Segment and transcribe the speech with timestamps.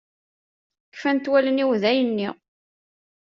[0.93, 2.29] Kfan-t wallen-iw dayen-nni.